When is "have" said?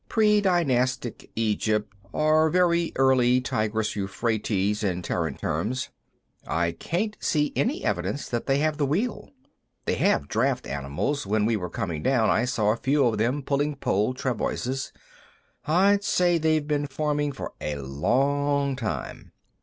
8.57-8.77, 9.97-10.27